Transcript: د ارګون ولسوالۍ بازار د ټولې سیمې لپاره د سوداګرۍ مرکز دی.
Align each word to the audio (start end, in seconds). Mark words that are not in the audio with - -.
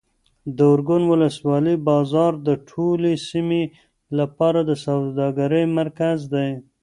د 0.55 0.57
ارګون 0.73 1.03
ولسوالۍ 1.07 1.75
بازار 1.89 2.31
د 2.47 2.49
ټولې 2.69 3.13
سیمې 3.29 3.63
لپاره 4.19 4.59
د 4.69 4.71
سوداګرۍ 4.85 5.65
مرکز 5.79 6.19
دی. 6.33 6.49